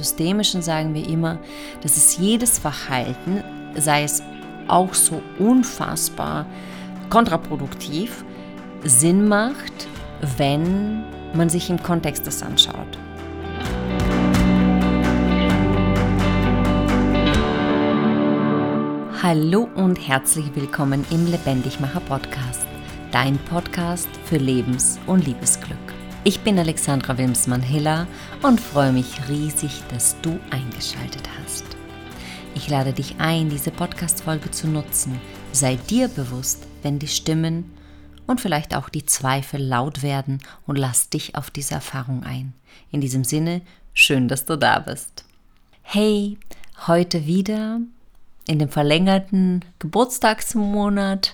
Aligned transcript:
Systemischen 0.00 0.62
sagen 0.62 0.94
wir 0.94 1.06
immer, 1.06 1.38
dass 1.82 1.98
es 1.98 2.16
jedes 2.16 2.58
Verhalten, 2.58 3.44
sei 3.74 4.02
es 4.02 4.22
auch 4.66 4.94
so 4.94 5.22
unfassbar 5.38 6.46
kontraproduktiv, 7.10 8.24
Sinn 8.82 9.28
macht, 9.28 9.88
wenn 10.38 11.04
man 11.34 11.50
sich 11.50 11.68
im 11.68 11.82
Kontext 11.82 12.26
das 12.26 12.42
anschaut. 12.42 12.98
Hallo 19.22 19.68
und 19.74 19.96
herzlich 20.08 20.46
willkommen 20.54 21.04
im 21.10 21.26
Lebendigmacher 21.26 22.00
Podcast, 22.00 22.66
dein 23.12 23.36
Podcast 23.36 24.08
für 24.24 24.38
Lebens- 24.38 24.98
und 25.06 25.26
Liebesglück. 25.26 25.99
Ich 26.22 26.40
bin 26.40 26.58
Alexandra 26.58 27.16
Wilmsmann-Hiller 27.16 28.06
und 28.42 28.60
freue 28.60 28.92
mich 28.92 29.26
riesig, 29.30 29.82
dass 29.88 30.20
du 30.20 30.38
eingeschaltet 30.50 31.26
hast. 31.40 31.64
Ich 32.54 32.68
lade 32.68 32.92
dich 32.92 33.14
ein, 33.16 33.48
diese 33.48 33.70
Podcast-Folge 33.70 34.50
zu 34.50 34.68
nutzen. 34.68 35.18
Sei 35.52 35.76
dir 35.76 36.08
bewusst, 36.08 36.66
wenn 36.82 36.98
die 36.98 37.08
Stimmen 37.08 37.72
und 38.26 38.38
vielleicht 38.38 38.76
auch 38.76 38.90
die 38.90 39.06
Zweifel 39.06 39.62
laut 39.62 40.02
werden 40.02 40.40
und 40.66 40.76
lass 40.76 41.08
dich 41.08 41.36
auf 41.36 41.50
diese 41.50 41.72
Erfahrung 41.72 42.22
ein. 42.22 42.52
In 42.90 43.00
diesem 43.00 43.24
Sinne, 43.24 43.62
schön, 43.94 44.28
dass 44.28 44.44
du 44.44 44.58
da 44.58 44.80
bist. 44.80 45.24
Hey, 45.80 46.36
heute 46.86 47.24
wieder 47.24 47.80
in 48.46 48.58
dem 48.58 48.68
verlängerten 48.68 49.64
Geburtstagsmonat 49.78 51.32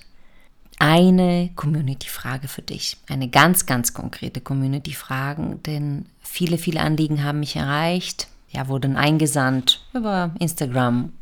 eine 0.79 1.51
Community-Frage 1.57 2.49
für 2.49 2.63
dich. 2.63 2.97
Eine 3.09 3.29
ganz, 3.29 3.67
ganz 3.67 3.95
konkrete 3.95 4.41
Community-Frage, 4.41 5.59
denn 5.67 6.07
viele, 6.21 6.59
viele 6.59 6.81
Anliegen 6.81 7.25
haben 7.25 7.41
mich 7.41 7.57
erreicht, 7.57 8.29
ja, 8.51 8.69
wurden 8.69 8.97
eingesandt 8.97 9.85
über 9.95 10.35
Instagram. 10.39 11.13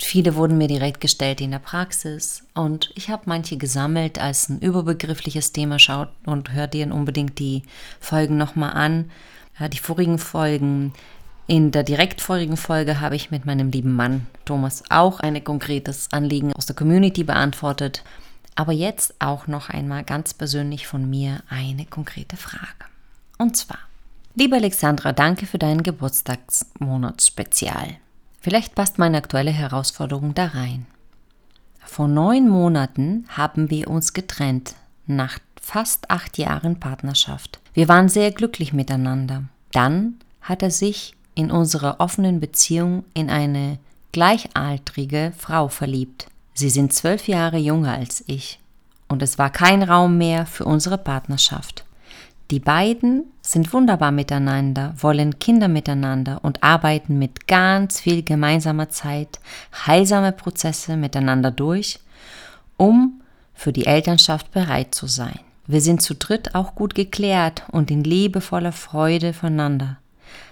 Viele 0.00 0.36
wurden 0.36 0.58
mir 0.58 0.68
direkt 0.68 1.00
gestellt 1.00 1.40
in 1.40 1.50
der 1.50 1.58
Praxis 1.58 2.44
und 2.54 2.92
ich 2.94 3.10
habe 3.10 3.24
manche 3.26 3.56
gesammelt 3.56 4.20
als 4.20 4.48
ein 4.48 4.60
überbegriffliches 4.60 5.52
Thema. 5.52 5.80
Schaut 5.80 6.10
und 6.24 6.52
hört 6.52 6.74
dir 6.74 6.92
unbedingt 6.94 7.40
die 7.40 7.62
Folgen 7.98 8.36
nochmal 8.36 8.74
an. 8.74 9.10
Die 9.72 9.78
vorigen 9.78 10.18
Folgen. 10.18 10.92
In 11.48 11.72
der 11.72 11.82
direkt 11.82 12.20
vorigen 12.20 12.56
Folge 12.56 13.00
habe 13.00 13.16
ich 13.16 13.32
mit 13.32 13.44
meinem 13.44 13.70
lieben 13.70 13.92
Mann 13.96 14.26
Thomas 14.44 14.84
auch 14.88 15.18
ein 15.18 15.42
konkretes 15.42 16.06
Anliegen 16.12 16.52
aus 16.52 16.66
der 16.66 16.76
Community 16.76 17.24
beantwortet. 17.24 18.04
Aber 18.58 18.72
jetzt 18.72 19.14
auch 19.20 19.46
noch 19.46 19.70
einmal 19.70 20.02
ganz 20.02 20.34
persönlich 20.34 20.88
von 20.88 21.08
mir 21.08 21.44
eine 21.48 21.86
konkrete 21.86 22.36
Frage. 22.36 22.66
Und 23.38 23.56
zwar, 23.56 23.78
liebe 24.34 24.56
Alexandra, 24.56 25.12
danke 25.12 25.46
für 25.46 25.58
dein 25.58 25.84
Geburtstagsmonatsspezial. 25.84 27.98
Vielleicht 28.40 28.74
passt 28.74 28.98
meine 28.98 29.18
aktuelle 29.18 29.52
Herausforderung 29.52 30.34
da 30.34 30.46
rein. 30.46 30.86
Vor 31.84 32.08
neun 32.08 32.48
Monaten 32.48 33.26
haben 33.28 33.70
wir 33.70 33.88
uns 33.88 34.12
getrennt, 34.12 34.74
nach 35.06 35.38
fast 35.62 36.10
acht 36.10 36.36
Jahren 36.36 36.80
Partnerschaft. 36.80 37.60
Wir 37.74 37.86
waren 37.86 38.08
sehr 38.08 38.32
glücklich 38.32 38.72
miteinander. 38.72 39.44
Dann 39.70 40.16
hat 40.40 40.64
er 40.64 40.72
sich 40.72 41.14
in 41.36 41.52
unserer 41.52 42.00
offenen 42.00 42.40
Beziehung 42.40 43.04
in 43.14 43.30
eine 43.30 43.78
gleichaltrige 44.10 45.32
Frau 45.38 45.68
verliebt. 45.68 46.26
Sie 46.58 46.70
sind 46.70 46.92
zwölf 46.92 47.28
Jahre 47.28 47.56
jünger 47.56 47.92
als 47.92 48.24
ich 48.26 48.58
und 49.06 49.22
es 49.22 49.38
war 49.38 49.48
kein 49.48 49.80
Raum 49.80 50.18
mehr 50.18 50.44
für 50.44 50.64
unsere 50.64 50.98
Partnerschaft. 50.98 51.84
Die 52.50 52.58
beiden 52.58 53.26
sind 53.42 53.72
wunderbar 53.72 54.10
miteinander, 54.10 54.92
wollen 54.98 55.38
Kinder 55.38 55.68
miteinander 55.68 56.40
und 56.42 56.64
arbeiten 56.64 57.16
mit 57.16 57.46
ganz 57.46 58.00
viel 58.00 58.24
gemeinsamer 58.24 58.88
Zeit 58.88 59.38
heilsame 59.86 60.32
Prozesse 60.32 60.96
miteinander 60.96 61.52
durch, 61.52 62.00
um 62.76 63.20
für 63.54 63.72
die 63.72 63.86
Elternschaft 63.86 64.50
bereit 64.50 64.96
zu 64.96 65.06
sein. 65.06 65.38
Wir 65.68 65.80
sind 65.80 66.02
zu 66.02 66.16
dritt 66.16 66.56
auch 66.56 66.74
gut 66.74 66.96
geklärt 66.96 67.62
und 67.70 67.88
in 67.88 68.02
liebevoller 68.02 68.72
Freude 68.72 69.32
voneinander 69.32 69.98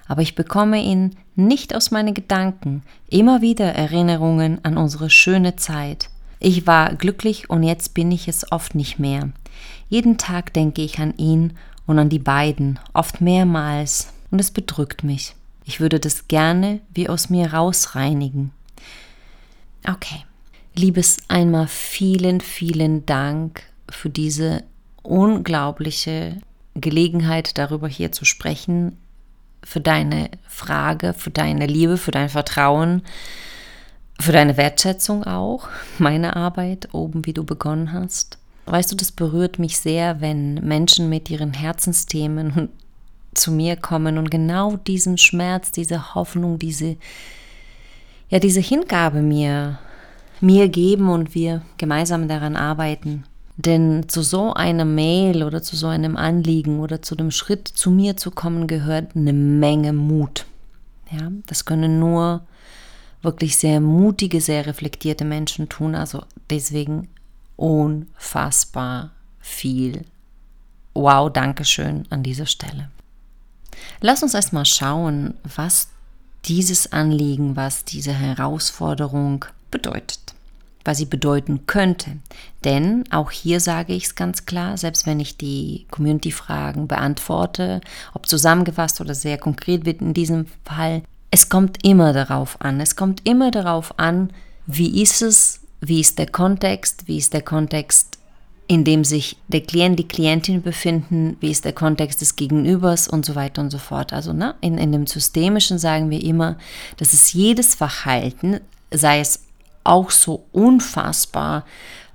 aber 0.09 0.23
ich 0.23 0.35
bekomme 0.35 0.83
ihn 0.83 1.17
nicht 1.35 1.75
aus 1.75 1.91
meinen 1.91 2.15
Gedanken, 2.15 2.83
immer 3.09 3.43
wieder 3.43 3.73
Erinnerungen 3.75 4.65
an 4.65 4.77
unsere 4.77 5.11
schöne 5.11 5.57
Zeit. 5.57 6.09
Ich 6.39 6.67
war 6.67 6.95
glücklich 6.95 7.51
und 7.51 7.63
jetzt 7.63 7.95
bin 7.95 8.13
ich 8.13 8.29
es 8.29 8.51
oft 8.53 8.75
nicht 8.75 8.99
mehr. 8.99 9.31
Jeden 9.89 10.19
Tag 10.19 10.53
denke 10.53 10.83
ich 10.83 10.99
an 10.99 11.15
ihn 11.17 11.55
und 11.87 11.99
an 11.99 12.09
die 12.09 12.19
beiden, 12.19 12.79
oft 12.93 13.21
mehrmals, 13.21 14.13
und 14.31 14.41
es 14.41 14.51
bedrückt 14.51 15.05
mich. 15.05 15.35
Ich 15.65 15.81
würde 15.81 16.01
das 16.01 16.29
gerne 16.29 16.81
wie 16.93 17.09
aus 17.09 17.31
mir 17.31 17.53
rausreinigen. 17.53 18.51
Okay. 19.89 20.25
Liebes 20.75 21.17
einmal 21.29 21.69
vielen, 21.69 22.41
vielen 22.43 23.07
Dank 23.07 23.63
für 23.89 24.11
diese 24.11 24.63
unglaubliche 25.03 26.37
Gelegenheit, 26.75 27.57
darüber 27.57 27.89
hier 27.89 28.13
zu 28.13 28.27
sprechen 28.27 28.99
für 29.67 29.81
deine 29.81 30.31
Frage, 30.47 31.13
für 31.13 31.31
deine 31.31 31.67
Liebe, 31.67 31.97
für 31.97 32.13
dein 32.13 32.29
Vertrauen, 32.29 33.03
für 34.21 34.31
deine 34.31 34.57
Wertschätzung 34.57 35.25
auch, 35.25 35.69
meine 35.99 36.37
Arbeit 36.37 36.95
oben, 36.95 37.27
wie 37.27 37.33
du 37.33 37.45
begonnen 37.45 37.93
hast. 37.93 38.39
Weißt 38.67 38.91
du, 38.91 38.97
das 38.97 39.13
berührt 39.13 39.59
mich 39.59 39.79
sehr, 39.79 40.21
wenn 40.21 40.55
Menschen 40.55 41.09
mit 41.09 41.31
ihren 41.31 41.53
Herzensthemen 41.53 42.69
zu 43.35 43.51
mir 43.51 43.77
kommen 43.77 44.19
und 44.19 44.31
genau 44.31 44.77
diesen 44.77 45.19
Schmerz, 45.19 45.73
diese 45.73 46.15
Hoffnung, 46.15 46.59
diese, 46.59 46.97
ja, 48.29 48.39
diese 48.39 48.61
Hingabe 48.61 49.21
mir, 49.21 49.79
mir 50.41 50.69
geben 50.69 51.09
und 51.09 51.35
wir 51.35 51.63
gemeinsam 51.77 52.29
daran 52.29 52.55
arbeiten. 52.57 53.25
Denn 53.57 54.09
zu 54.09 54.23
so 54.23 54.53
einer 54.53 54.85
Mail 54.85 55.43
oder 55.43 55.63
zu 55.63 55.77
so 55.77 55.87
einem 55.87 56.17
Anliegen 56.17 56.81
oder 56.81 57.01
zu 57.01 57.15
dem 57.15 57.31
Schritt 57.31 57.67
zu 57.69 57.91
mir 57.91 58.17
zu 58.17 58.31
kommen 58.31 58.67
gehört 58.67 59.17
eine 59.17 59.33
Menge 59.33 59.95
Mut. 59.95 60.45
Ja, 61.11 61.31
das 61.47 61.65
können 61.65 61.99
nur 61.99 62.43
wirklich 63.23 63.57
sehr 63.57 63.81
mutige, 63.81 64.41
sehr 64.41 64.67
reflektierte 64.67 65.25
Menschen 65.25 65.71
tun. 65.71 65.95
Also 65.95 66.25
deswegen 66.51 67.09
unfassbar 67.57 69.13
viel. 69.41 70.05
Wow, 70.93 71.33
Dankeschön 71.33 72.07
an 72.11 72.23
dieser 72.23 72.47
Stelle. 72.47 72.91
Lass 74.01 74.23
uns 74.23 74.35
erstmal 74.35 74.67
schauen, 74.67 75.35
was 75.57 75.89
dieses 76.45 76.93
Anliegen, 76.93 77.57
was 77.57 77.85
diese 77.85 78.13
Herausforderung 78.13 79.47
bedeutet 79.71 80.36
was 80.87 80.99
sie 80.99 81.07
bedeuten 81.07 81.67
könnte. 81.67 82.13
Denn 82.65 83.05
auch 83.11 83.31
hier 83.31 83.61
sage 83.61 83.93
ich 83.93 84.05
es 84.05 84.15
ganz 84.15 84.47
klar, 84.47 84.77
selbst 84.77 85.07
wenn 85.07 85.21
ich 85.21 85.37
die 85.37 85.87
Community-Fragen 85.91 86.89
beantworte, 86.89 87.81
ob 88.15 88.27
zusammengefasst 88.27 89.01
oder 89.01 89.15
sehr 89.15 89.39
konkret 89.39 89.85
wird 89.85 90.01
in 90.01 90.15
diesem 90.15 90.47
Fall, 90.65 91.03
es 91.31 91.49
kommt 91.49 91.85
immer 91.85 92.13
darauf 92.13 92.61
an. 92.61 92.81
Es 92.81 92.97
kommt 92.97 93.27
immer 93.29 93.51
darauf 93.51 93.99
an, 93.99 94.31
wie 94.67 95.03
ist 95.03 95.23
es, 95.23 95.61
wie 95.81 96.01
ist 96.01 96.19
der 96.19 96.29
Kontext, 96.29 97.07
wie 97.07 97.19
ist 97.19 97.35
der 97.35 97.43
Kontext, 97.43 98.19
in 98.69 98.85
dem 98.85 99.05
sich 99.05 99.37
der 99.47 99.61
Klient, 99.61 99.99
die 99.99 100.09
Klientin 100.09 100.63
befinden, 100.63 101.37
wie 101.41 101.51
ist 101.51 101.65
der 101.65 101.73
Kontext 101.73 102.21
des 102.21 102.37
Gegenübers 102.37 103.07
und 103.07 103.25
so 103.25 103.35
weiter 103.35 103.63
und 103.63 103.71
so 103.71 103.79
fort. 103.79 104.13
Also 104.13 104.33
ne, 104.33 104.55
in, 104.61 104.79
in 104.79 104.91
dem 104.93 105.07
Systemischen 105.07 105.79
sagen 105.79 106.11
wir 106.11 106.23
immer, 106.23 106.57
dass 106.97 107.13
es 107.13 107.33
jedes 107.33 107.75
Verhalten, 107.75 108.61
sei 108.91 109.21
es 109.21 109.46
auch 109.87 110.11
so 110.11 110.47
unfassbar 110.53 111.65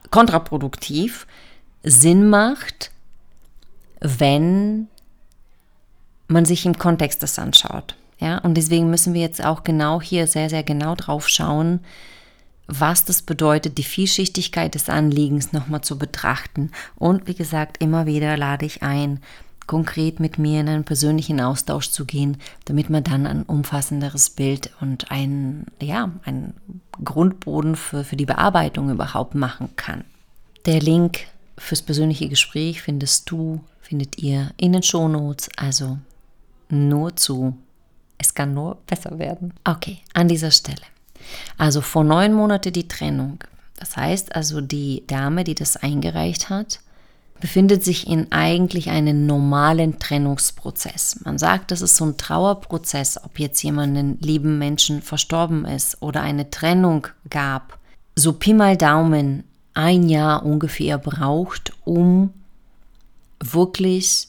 kontraproduktiv 0.09 1.25
Sinn 1.83 2.29
macht, 2.29 2.91
wenn 3.99 4.87
man 6.27 6.45
sich 6.45 6.65
im 6.65 6.77
Kontext 6.77 7.23
das 7.23 7.39
anschaut. 7.39 7.95
Ja, 8.19 8.37
und 8.39 8.55
deswegen 8.55 8.89
müssen 8.89 9.13
wir 9.13 9.21
jetzt 9.21 9.43
auch 9.43 9.63
genau 9.63 9.99
hier 9.99 10.27
sehr, 10.27 10.49
sehr 10.49 10.63
genau 10.63 10.95
drauf 10.95 11.27
schauen, 11.27 11.79
was 12.67 13.03
das 13.03 13.23
bedeutet, 13.23 13.77
die 13.77 13.83
Vielschichtigkeit 13.83 14.75
des 14.75 14.89
Anliegens 14.89 15.53
nochmal 15.53 15.81
zu 15.81 15.97
betrachten. 15.97 16.71
Und 16.95 17.27
wie 17.27 17.33
gesagt, 17.33 17.81
immer 17.81 18.05
wieder 18.05 18.37
lade 18.37 18.65
ich 18.65 18.83
ein, 18.83 19.19
konkret 19.67 20.19
mit 20.19 20.37
mir 20.37 20.61
in 20.61 20.69
einen 20.69 20.83
persönlichen 20.83 21.39
Austausch 21.39 21.89
zu 21.91 22.05
gehen, 22.05 22.37
damit 22.65 22.89
man 22.89 23.03
dann 23.03 23.25
ein 23.25 23.43
umfassenderes 23.43 24.31
Bild 24.31 24.71
und 24.81 25.11
ein, 25.11 25.65
ja, 25.81 26.11
ein 26.25 26.53
Grundboden 27.03 27.75
für, 27.75 28.03
für 28.03 28.15
die 28.15 28.25
Bearbeitung 28.25 28.89
überhaupt 28.89 29.35
machen 29.35 29.69
kann. 29.75 30.03
Der 30.65 30.79
Link 30.79 31.21
fürs 31.57 31.81
persönliche 31.81 32.29
Gespräch 32.29 32.81
findest 32.81 33.29
du, 33.29 33.61
findet 33.81 34.17
ihr 34.17 34.51
in 34.57 34.73
den 34.73 34.83
Shownotes, 34.83 35.49
also 35.57 35.99
nur 36.69 37.15
zu. 37.15 37.57
Es 38.17 38.33
kann 38.33 38.53
nur 38.53 38.77
besser 38.87 39.17
werden. 39.19 39.53
Okay, 39.63 39.99
an 40.13 40.27
dieser 40.27 40.51
Stelle. 40.51 40.81
Also 41.57 41.81
vor 41.81 42.03
neun 42.03 42.33
Monaten 42.33 42.73
die 42.73 42.87
Trennung. 42.87 43.39
Das 43.77 43.97
heißt 43.97 44.35
also, 44.35 44.61
die 44.61 45.03
Dame, 45.07 45.43
die 45.43 45.55
das 45.55 45.75
eingereicht 45.75 46.49
hat, 46.49 46.81
befindet 47.41 47.83
sich 47.83 48.07
in 48.07 48.31
eigentlich 48.31 48.89
einem 48.89 49.25
normalen 49.25 49.99
Trennungsprozess. 49.99 51.19
Man 51.25 51.37
sagt, 51.37 51.71
das 51.71 51.81
ist 51.81 51.97
so 51.97 52.05
ein 52.05 52.17
Trauerprozess, 52.17 53.21
ob 53.21 53.39
jetzt 53.39 53.61
jemanden 53.63 54.17
lieben 54.21 54.57
Menschen 54.57 55.01
verstorben 55.01 55.65
ist 55.65 56.01
oder 56.01 56.21
eine 56.21 56.49
Trennung 56.49 57.07
gab. 57.29 57.77
So 58.15 58.31
Pi 58.33 58.53
mal 58.53 58.77
Daumen 58.77 59.43
ein 59.73 60.07
Jahr 60.07 60.45
ungefähr 60.45 60.97
braucht, 60.97 61.73
um 61.83 62.31
wirklich 63.39 64.27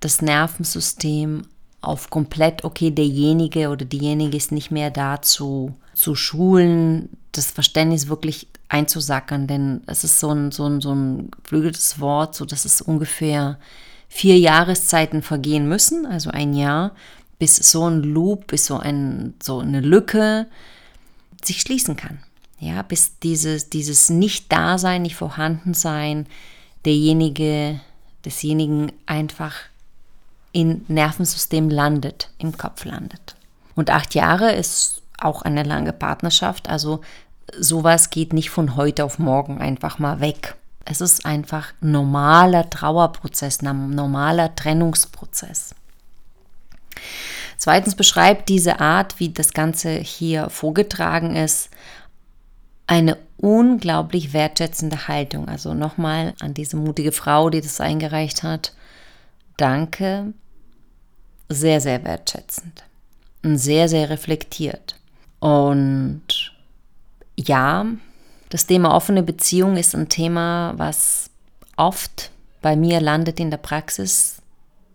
das 0.00 0.22
Nervensystem 0.22 1.42
auf 1.82 2.08
komplett, 2.08 2.64
okay, 2.64 2.90
derjenige 2.90 3.68
oder 3.68 3.84
diejenige 3.84 4.36
ist 4.36 4.52
nicht 4.52 4.70
mehr 4.70 4.90
da 4.90 5.20
zu, 5.20 5.74
zu 5.92 6.14
schulen, 6.14 7.10
das 7.32 7.50
Verständnis 7.50 8.08
wirklich 8.08 8.48
einzusackern, 8.68 9.46
denn 9.46 9.82
es 9.86 10.04
ist 10.04 10.20
so 10.20 10.30
ein, 10.30 10.50
so 10.50 10.66
ein, 10.66 10.80
so 10.80 10.94
ein 10.94 11.30
geflügeltes 11.42 12.00
Wort, 12.00 12.34
so 12.34 12.44
dass 12.44 12.64
es 12.64 12.80
ungefähr 12.80 13.58
vier 14.08 14.38
Jahreszeiten 14.38 15.22
vergehen 15.22 15.68
müssen, 15.68 16.06
also 16.06 16.30
ein 16.30 16.54
Jahr, 16.54 16.92
bis 17.38 17.56
so 17.56 17.88
ein 17.88 18.02
Loop, 18.02 18.46
bis 18.46 18.66
so, 18.66 18.78
ein, 18.78 19.34
so 19.42 19.58
eine 19.58 19.80
Lücke 19.80 20.46
sich 21.44 21.60
schließen 21.60 21.96
kann. 21.96 22.20
Ja, 22.58 22.82
bis 22.82 23.18
dieses, 23.18 23.70
dieses 23.70 24.08
Nicht-Dasein, 24.08 25.02
nicht 25.02 25.16
Vorhandensein 25.16 26.26
derjenige, 26.84 27.80
desjenigen 28.24 28.92
einfach 29.06 29.54
im 30.52 30.84
Nervensystem 30.88 31.68
landet, 31.68 32.30
im 32.38 32.56
Kopf 32.56 32.84
landet. 32.84 33.36
Und 33.74 33.90
acht 33.90 34.14
Jahre 34.14 34.52
ist 34.52 35.02
auch 35.18 35.42
eine 35.42 35.64
lange 35.64 35.92
Partnerschaft, 35.92 36.68
also 36.68 37.00
sowas 37.58 38.10
geht 38.10 38.32
nicht 38.32 38.50
von 38.50 38.76
heute 38.76 39.04
auf 39.04 39.18
morgen 39.18 39.60
einfach 39.60 39.98
mal 39.98 40.20
weg. 40.20 40.56
Es 40.84 41.00
ist 41.00 41.24
einfach 41.24 41.72
normaler 41.80 42.68
Trauerprozess, 42.68 43.62
normaler 43.62 44.54
Trennungsprozess. 44.54 45.74
Zweitens 47.56 47.94
beschreibt 47.94 48.48
diese 48.48 48.80
Art, 48.80 49.18
wie 49.20 49.30
das 49.30 49.52
Ganze 49.52 49.90
hier 49.92 50.50
vorgetragen 50.50 51.36
ist, 51.36 51.70
eine 52.86 53.16
unglaublich 53.38 54.32
wertschätzende 54.32 55.08
Haltung. 55.08 55.48
Also 55.48 55.72
nochmal 55.72 56.34
an 56.40 56.52
diese 56.52 56.76
mutige 56.76 57.12
Frau, 57.12 57.48
die 57.50 57.62
das 57.62 57.80
eingereicht 57.80 58.42
hat. 58.42 58.74
Danke. 59.56 60.34
Sehr, 61.48 61.80
sehr 61.80 62.04
wertschätzend. 62.04 62.84
Und 63.42 63.58
sehr, 63.58 63.88
sehr 63.88 64.10
reflektiert. 64.10 64.96
Und 65.40 66.43
ja, 67.36 67.86
das 68.50 68.66
Thema 68.66 68.94
offene 68.94 69.22
Beziehung 69.22 69.76
ist 69.76 69.94
ein 69.94 70.08
Thema, 70.08 70.74
was 70.76 71.30
oft 71.76 72.30
bei 72.62 72.76
mir 72.76 73.00
landet 73.00 73.40
in 73.40 73.50
der 73.50 73.58
Praxis, 73.58 74.40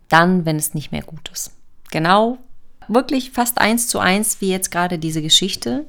dann, 0.08 0.44
wenn 0.44 0.56
es 0.56 0.74
nicht 0.74 0.92
mehr 0.92 1.02
gut 1.02 1.30
ist. 1.32 1.52
Genau, 1.90 2.38
wirklich 2.88 3.30
fast 3.30 3.58
eins 3.58 3.88
zu 3.88 3.98
eins 3.98 4.40
wie 4.40 4.50
jetzt 4.50 4.70
gerade 4.70 4.98
diese 4.98 5.22
Geschichte. 5.22 5.86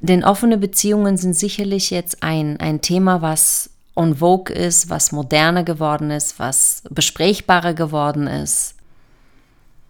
Denn 0.00 0.24
offene 0.24 0.56
Beziehungen 0.56 1.16
sind 1.16 1.34
sicherlich 1.34 1.90
jetzt 1.90 2.22
ein, 2.22 2.58
ein 2.58 2.80
Thema, 2.80 3.20
was 3.20 3.70
on 3.94 4.16
vogue 4.16 4.54
ist, 4.54 4.88
was 4.88 5.12
moderner 5.12 5.62
geworden 5.62 6.10
ist, 6.10 6.38
was 6.38 6.82
besprechbarer 6.90 7.74
geworden 7.74 8.26
ist, 8.26 8.74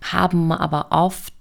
haben 0.03 0.51
aber 0.53 0.89
oft, 0.91 1.33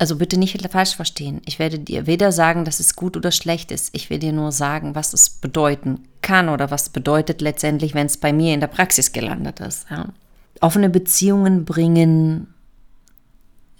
also 0.00 0.16
bitte 0.16 0.38
nicht 0.38 0.58
falsch 0.70 0.96
verstehen, 0.96 1.42
ich 1.44 1.58
werde 1.58 1.78
dir 1.78 2.06
weder 2.06 2.32
sagen, 2.32 2.64
dass 2.64 2.80
es 2.80 2.96
gut 2.96 3.18
oder 3.18 3.30
schlecht 3.30 3.70
ist, 3.70 3.94
ich 3.94 4.08
will 4.08 4.18
dir 4.18 4.32
nur 4.32 4.50
sagen, 4.50 4.94
was 4.94 5.12
es 5.12 5.28
bedeuten 5.28 6.00
kann 6.22 6.48
oder 6.48 6.70
was 6.70 6.88
bedeutet 6.88 7.42
letztendlich, 7.42 7.92
wenn 7.92 8.06
es 8.06 8.16
bei 8.16 8.32
mir 8.32 8.54
in 8.54 8.60
der 8.60 8.68
Praxis 8.68 9.12
gelandet 9.12 9.60
ist. 9.60 9.86
Ja. 9.90 10.06
Offene 10.62 10.88
Beziehungen 10.88 11.66
bringen 11.66 12.46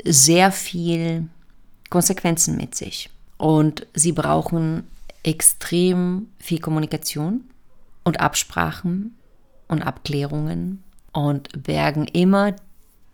sehr 0.04 0.52
viel 0.52 1.26
Konsequenzen 1.88 2.58
mit 2.58 2.74
sich. 2.74 3.08
Und 3.38 3.86
sie 3.94 4.12
brauchen 4.12 4.86
extrem 5.22 6.26
viel 6.38 6.60
Kommunikation 6.60 7.44
und 8.04 8.20
Absprachen 8.20 9.16
und 9.68 9.80
Abklärungen 9.80 10.82
und 11.12 11.64
bergen 11.64 12.06
immer 12.08 12.54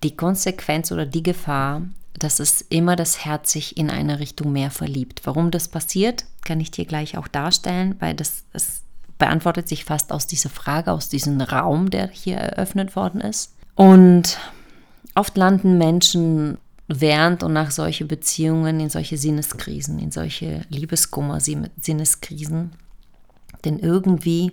die 0.02 0.16
Konsequenz 0.16 0.90
oder 0.90 1.06
die 1.06 1.22
Gefahr, 1.22 1.82
dass 2.18 2.40
es 2.40 2.62
immer 2.62 2.96
das 2.96 3.24
Herz 3.24 3.52
sich 3.52 3.76
in 3.76 3.90
eine 3.90 4.18
Richtung 4.18 4.52
mehr 4.52 4.70
verliebt. 4.70 5.22
Warum 5.24 5.50
das 5.50 5.68
passiert, 5.68 6.24
kann 6.44 6.60
ich 6.60 6.70
dir 6.70 6.86
gleich 6.86 7.18
auch 7.18 7.28
darstellen, 7.28 7.96
weil 7.98 8.14
das, 8.14 8.44
das 8.52 8.82
beantwortet 9.18 9.68
sich 9.68 9.84
fast 9.84 10.12
aus 10.12 10.26
dieser 10.26 10.50
Frage, 10.50 10.92
aus 10.92 11.08
diesem 11.08 11.40
Raum, 11.40 11.90
der 11.90 12.08
hier 12.08 12.36
eröffnet 12.36 12.96
worden 12.96 13.20
ist. 13.20 13.54
Und 13.74 14.38
oft 15.14 15.36
landen 15.36 15.78
Menschen 15.78 16.58
während 16.88 17.42
und 17.42 17.52
nach 17.52 17.70
solche 17.70 18.04
Beziehungen, 18.04 18.80
in 18.80 18.90
solche 18.90 19.18
Sinneskrisen, 19.18 19.98
in 19.98 20.10
solche 20.10 20.62
Liebeskummer, 20.68 21.40
Sinneskrisen. 21.40 22.72
Denn 23.64 23.78
irgendwie 23.78 24.52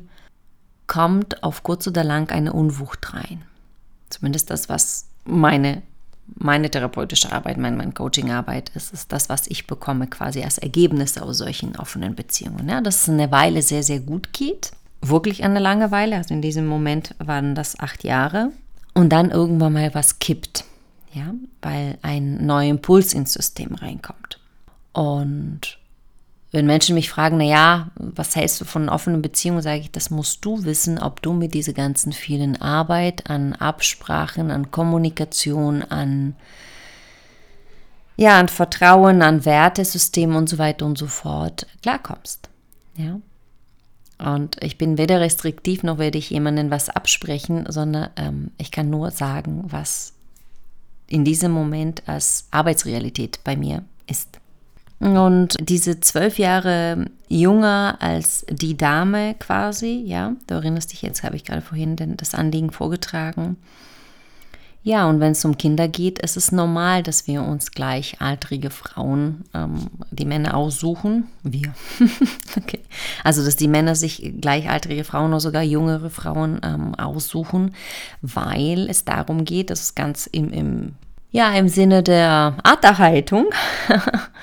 kommt 0.87 1.43
auf 1.43 1.63
kurz 1.63 1.87
oder 1.87 2.03
lang 2.03 2.31
eine 2.31 2.53
Unwucht 2.53 3.13
rein. 3.13 3.43
Zumindest 4.09 4.49
das, 4.49 4.69
was 4.69 5.07
meine, 5.25 5.81
meine 6.35 6.69
therapeutische 6.69 7.31
Arbeit, 7.31 7.57
meine, 7.57 7.77
meine 7.77 7.91
Coachingarbeit 7.91 8.71
ist, 8.75 8.93
ist 8.93 9.11
das, 9.11 9.29
was 9.29 9.47
ich 9.47 9.67
bekomme 9.67 10.07
quasi 10.07 10.43
als 10.43 10.57
Ergebnis 10.57 11.17
aus 11.17 11.37
solchen 11.37 11.75
offenen 11.75 12.15
Beziehungen. 12.15 12.69
Ja, 12.69 12.81
dass 12.81 13.03
es 13.03 13.09
eine 13.09 13.31
Weile 13.31 13.61
sehr, 13.61 13.83
sehr 13.83 13.99
gut 13.99 14.33
geht. 14.33 14.71
Wirklich 15.01 15.43
eine 15.43 15.59
lange 15.59 15.91
Weile. 15.91 16.15
Also 16.15 16.33
in 16.33 16.41
diesem 16.41 16.65
Moment 16.65 17.15
waren 17.19 17.55
das 17.55 17.79
acht 17.79 18.03
Jahre. 18.03 18.51
Und 18.93 19.09
dann 19.09 19.31
irgendwann 19.31 19.73
mal 19.73 19.93
was 19.93 20.19
kippt 20.19 20.65
ja, 21.13 21.33
weil 21.61 21.97
ein 22.01 22.45
neuer 22.45 22.69
Impuls 22.69 23.13
ins 23.13 23.33
System 23.33 23.75
reinkommt. 23.75 24.39
Und 24.91 25.77
wenn 26.53 26.67
Menschen 26.67 26.93
mich 26.93 27.09
fragen, 27.09 27.37
na 27.37 27.43
ja, 27.43 27.87
was 27.95 28.35
hältst 28.35 28.61
du 28.61 28.65
von 28.65 28.87
offenen 28.87 29.23
Beziehungen, 29.23 29.63
sage 29.63 29.81
ich, 29.81 29.91
das 29.91 30.11
musst 30.11 30.45
du 30.45 30.63
wissen, 30.63 30.99
ob 30.99 31.21
du 31.23 31.33
mit 31.33 31.55
dieser 31.55 31.73
ganzen 31.73 32.13
vielen 32.13 32.61
Arbeit 32.61 33.27
an 33.27 33.53
Absprachen, 33.53 34.51
an 34.51 34.69
Kommunikation, 34.69 35.81
an 35.81 36.35
ja, 38.15 38.39
an 38.39 38.47
Vertrauen, 38.47 39.23
an 39.23 39.43
Wertesystem 39.43 40.35
und 40.35 40.47
so 40.47 40.59
weiter 40.59 40.85
und 40.85 40.95
so 40.99 41.07
fort 41.07 41.65
klarkommst. 41.81 42.47
Ja. 42.95 43.19
Und 44.19 44.61
ich 44.61 44.77
bin 44.77 44.99
weder 44.99 45.19
restriktiv 45.19 45.81
noch 45.81 45.97
werde 45.97 46.19
ich 46.19 46.29
jemandem 46.29 46.69
was 46.69 46.89
absprechen, 46.89 47.65
sondern 47.67 48.11
ähm, 48.15 48.51
ich 48.59 48.69
kann 48.69 48.91
nur 48.91 49.09
sagen, 49.09 49.63
was 49.65 50.13
in 51.07 51.25
diesem 51.25 51.51
Moment 51.51 52.03
als 52.07 52.47
Arbeitsrealität 52.51 53.39
bei 53.43 53.55
mir 53.55 53.83
ist. 54.05 54.39
Und 55.03 55.57
diese 55.59 55.99
zwölf 55.99 56.39
Jahre 56.39 57.07
jünger 57.27 57.97
als 57.99 58.45
die 58.49 58.77
Dame 58.77 59.35
quasi, 59.37 60.01
ja, 60.05 60.33
du 60.47 60.53
erinnerst 60.53 60.93
dich 60.93 61.01
jetzt, 61.01 61.23
habe 61.23 61.35
ich 61.35 61.43
gerade 61.43 61.61
vorhin 61.61 61.97
das 62.15 62.33
Anliegen 62.33 62.71
vorgetragen, 62.71 63.57
ja, 64.85 65.07
und 65.07 65.21
wenn 65.21 65.31
es 65.31 65.45
um 65.45 65.57
Kinder 65.57 65.87
geht, 65.87 66.19
ist 66.19 66.35
es 66.35 66.51
normal, 66.51 67.03
dass 67.03 67.25
wir 67.25 67.41
uns 67.41 67.71
gleichaltrige 67.71 68.69
Frauen, 68.69 69.45
ähm, 69.53 69.87
die 70.11 70.25
Männer 70.25 70.57
aussuchen. 70.57 71.29
Wir. 71.41 71.73
okay. 72.57 72.81
Also, 73.23 73.45
dass 73.45 73.55
die 73.55 73.69
Männer 73.69 73.95
sich 73.95 74.33
gleichaltrige 74.41 75.05
Frauen 75.05 75.31
oder 75.31 75.39
sogar 75.39 75.63
jüngere 75.63 76.09
Frauen 76.09 76.59
ähm, 76.65 76.95
aussuchen, 76.95 77.73
weil 78.21 78.89
es 78.89 79.05
darum 79.05 79.45
geht, 79.45 79.69
dass 79.69 79.81
es 79.81 79.95
ganz 79.95 80.27
im, 80.27 80.51
im, 80.51 80.95
ja, 81.31 81.53
im 81.53 81.69
Sinne 81.69 82.03
der 82.03 82.57
Arterhaltung 82.63 83.45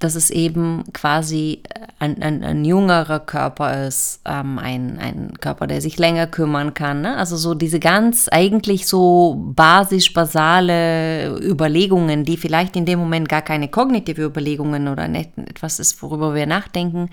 dass 0.00 0.14
es 0.14 0.30
eben 0.30 0.82
quasi 0.92 1.62
ein, 1.98 2.22
ein, 2.22 2.42
ein 2.42 2.64
jüngerer 2.64 3.20
Körper 3.20 3.86
ist, 3.86 4.20
ähm, 4.24 4.58
ein, 4.58 4.98
ein 4.98 5.34
Körper, 5.40 5.66
der 5.66 5.82
sich 5.82 5.98
länger 5.98 6.26
kümmern 6.26 6.72
kann. 6.72 7.02
Ne? 7.02 7.16
Also 7.16 7.36
so 7.36 7.54
diese 7.54 7.78
ganz 7.78 8.28
eigentlich 8.28 8.86
so 8.86 9.36
basisch 9.54 10.12
basale 10.14 11.38
Überlegungen, 11.38 12.24
die 12.24 12.38
vielleicht 12.38 12.74
in 12.76 12.86
dem 12.86 12.98
Moment 12.98 13.28
gar 13.28 13.42
keine 13.42 13.68
kognitive 13.68 14.22
Überlegungen 14.22 14.88
oder 14.88 15.04
etwas 15.04 15.78
ist, 15.78 16.02
worüber 16.02 16.34
wir 16.34 16.46
nachdenken, 16.46 17.10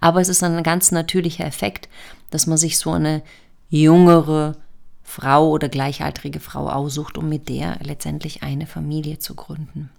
aber 0.00 0.20
es 0.20 0.28
ist 0.28 0.42
ein 0.44 0.62
ganz 0.62 0.92
natürlicher 0.92 1.44
Effekt, 1.44 1.88
dass 2.30 2.46
man 2.46 2.56
sich 2.56 2.78
so 2.78 2.92
eine 2.92 3.22
jüngere 3.68 4.56
Frau 5.02 5.50
oder 5.50 5.68
gleichaltrige 5.68 6.38
Frau 6.38 6.68
aussucht, 6.68 7.18
um 7.18 7.28
mit 7.28 7.48
der 7.48 7.78
letztendlich 7.82 8.42
eine 8.42 8.66
Familie 8.66 9.18
zu 9.18 9.34
gründen. 9.34 9.90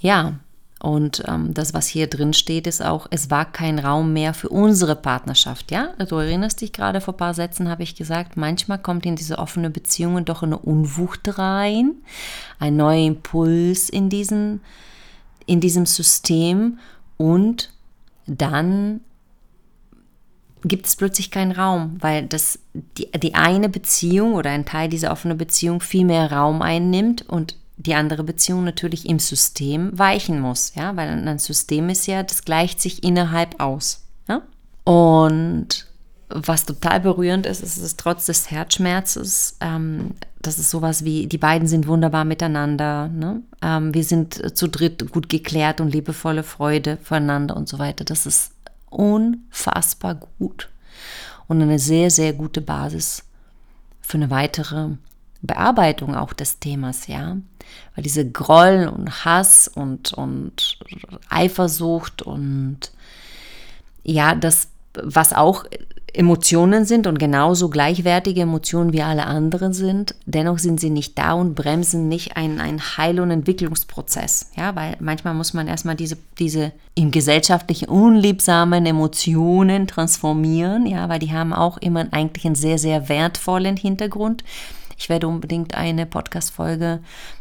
Ja, 0.00 0.34
und 0.84 1.22
ähm, 1.26 1.54
das, 1.54 1.72
was 1.72 1.86
hier 1.86 2.08
drin 2.08 2.34
steht, 2.34 2.66
ist 2.66 2.84
auch, 2.84 3.06
es 3.10 3.30
war 3.30 3.50
kein 3.50 3.78
Raum 3.78 4.12
mehr 4.12 4.34
für 4.34 4.50
unsere 4.50 4.94
Partnerschaft. 4.94 5.70
Ja, 5.70 5.94
du 5.96 6.16
erinnerst 6.16 6.60
dich 6.60 6.74
gerade 6.74 7.00
vor 7.00 7.14
ein 7.14 7.16
paar 7.16 7.32
Sätzen, 7.32 7.70
habe 7.70 7.82
ich 7.82 7.94
gesagt, 7.94 8.36
manchmal 8.36 8.76
kommt 8.76 9.06
in 9.06 9.16
diese 9.16 9.38
offene 9.38 9.70
Beziehungen 9.70 10.26
doch 10.26 10.42
eine 10.42 10.58
Unwucht 10.58 11.38
rein, 11.38 11.92
ein 12.58 12.76
neuer 12.76 13.06
Impuls 13.06 13.88
in, 13.88 14.10
diesen, 14.10 14.60
in 15.46 15.60
diesem 15.62 15.86
System 15.86 16.78
und 17.16 17.70
dann 18.26 19.00
gibt 20.64 20.84
es 20.84 20.96
plötzlich 20.96 21.30
keinen 21.30 21.52
Raum, 21.52 21.96
weil 22.00 22.26
das, 22.26 22.58
die, 22.74 23.10
die 23.10 23.34
eine 23.34 23.70
Beziehung 23.70 24.34
oder 24.34 24.50
ein 24.50 24.66
Teil 24.66 24.90
dieser 24.90 25.12
offenen 25.12 25.38
Beziehung 25.38 25.80
viel 25.80 26.04
mehr 26.04 26.30
Raum 26.30 26.60
einnimmt 26.60 27.26
und 27.26 27.56
die 27.76 27.94
andere 27.94 28.22
Beziehung 28.22 28.64
natürlich 28.64 29.08
im 29.08 29.18
System 29.18 29.98
weichen 29.98 30.40
muss, 30.40 30.74
ja, 30.74 30.96
weil 30.96 31.08
ein 31.08 31.38
System 31.38 31.88
ist 31.88 32.06
ja, 32.06 32.22
das 32.22 32.44
gleicht 32.44 32.80
sich 32.80 33.02
innerhalb 33.02 33.60
aus. 33.60 34.04
Ja? 34.28 34.42
Und 34.84 35.88
was 36.28 36.64
total 36.64 37.00
berührend 37.00 37.46
ist, 37.46 37.62
ist 37.62 37.78
es 37.78 37.96
trotz 37.96 38.26
des 38.26 38.50
Herzschmerzes, 38.50 39.56
ähm, 39.60 40.12
das 40.40 40.58
ist 40.58 40.70
sowas 40.70 41.04
wie, 41.04 41.26
die 41.26 41.38
beiden 41.38 41.66
sind 41.66 41.86
wunderbar 41.86 42.24
miteinander, 42.24 43.08
ne? 43.08 43.42
ähm, 43.62 43.94
wir 43.94 44.04
sind 44.04 44.56
zu 44.56 44.68
dritt 44.68 45.10
gut 45.10 45.28
geklärt 45.28 45.80
und 45.80 45.92
liebevolle 45.92 46.42
Freude 46.42 46.98
voneinander 47.02 47.56
und 47.56 47.68
so 47.68 47.78
weiter. 47.78 48.04
Das 48.04 48.26
ist 48.26 48.52
unfassbar 48.90 50.20
gut 50.38 50.68
und 51.48 51.60
eine 51.60 51.78
sehr, 51.78 52.10
sehr 52.10 52.32
gute 52.32 52.60
Basis 52.60 53.24
für 54.00 54.18
eine 54.18 54.30
weitere 54.30 54.90
Bearbeitung 55.46 56.14
auch 56.14 56.32
des 56.32 56.58
Themas, 56.58 57.06
ja. 57.06 57.36
Weil 57.94 58.04
diese 58.04 58.28
Groll 58.28 58.90
und 58.94 59.24
Hass 59.24 59.68
und, 59.68 60.12
und 60.12 60.78
Eifersucht 61.28 62.22
und 62.22 62.92
ja, 64.02 64.34
das, 64.34 64.68
was 64.92 65.32
auch 65.32 65.64
Emotionen 66.14 66.84
sind 66.84 67.08
und 67.08 67.18
genauso 67.18 67.68
gleichwertige 67.68 68.42
Emotionen 68.42 68.92
wie 68.92 69.02
alle 69.02 69.26
anderen 69.26 69.72
sind, 69.72 70.14
dennoch 70.26 70.58
sind 70.58 70.78
sie 70.78 70.90
nicht 70.90 71.18
da 71.18 71.32
und 71.32 71.56
bremsen 71.56 72.06
nicht 72.06 72.36
einen, 72.36 72.60
einen 72.60 72.80
Heil- 72.80 73.18
und 73.18 73.32
Entwicklungsprozess. 73.32 74.52
Ja, 74.56 74.76
weil 74.76 74.96
manchmal 75.00 75.34
muss 75.34 75.54
man 75.54 75.66
erstmal 75.66 75.96
diese, 75.96 76.16
diese 76.38 76.70
im 76.94 77.10
gesellschaftlichen 77.10 77.88
unliebsamen 77.88 78.86
Emotionen 78.86 79.88
transformieren, 79.88 80.86
ja, 80.86 81.08
weil 81.08 81.18
die 81.18 81.32
haben 81.32 81.52
auch 81.52 81.78
immer 81.78 82.06
eigentlich 82.12 82.46
einen 82.46 82.54
sehr, 82.54 82.78
sehr 82.78 83.08
wertvollen 83.08 83.76
Hintergrund. 83.76 84.44
Ich 85.04 85.10
werde 85.10 85.28
unbedingt 85.28 85.74
eine 85.74 86.06
Podcast-Folge, 86.06 87.00